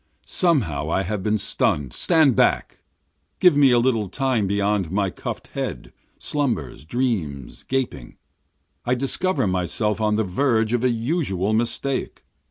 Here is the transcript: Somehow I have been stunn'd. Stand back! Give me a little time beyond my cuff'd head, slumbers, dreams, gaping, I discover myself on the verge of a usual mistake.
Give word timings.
Somehow 0.25 0.89
I 0.89 1.03
have 1.03 1.21
been 1.21 1.37
stunn'd. 1.37 1.93
Stand 1.93 2.35
back! 2.35 2.79
Give 3.39 3.55
me 3.55 3.69
a 3.69 3.77
little 3.77 4.09
time 4.09 4.47
beyond 4.47 4.89
my 4.89 5.11
cuff'd 5.11 5.49
head, 5.53 5.93
slumbers, 6.17 6.85
dreams, 6.85 7.61
gaping, 7.61 8.17
I 8.83 8.95
discover 8.95 9.45
myself 9.45 10.01
on 10.01 10.15
the 10.15 10.23
verge 10.23 10.73
of 10.73 10.83
a 10.83 10.89
usual 10.89 11.53
mistake. 11.53 12.23